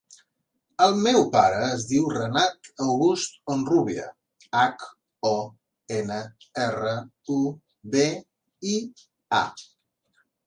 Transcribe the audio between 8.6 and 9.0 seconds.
i,